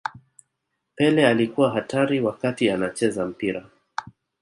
pele 0.95 1.27
alikuwa 1.27 1.69
hatari 1.71 2.21
wakati 2.21 2.69
anacheza 2.69 3.25
mpira 3.25 3.65